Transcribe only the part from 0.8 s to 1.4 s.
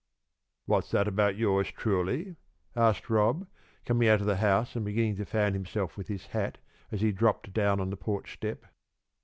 that about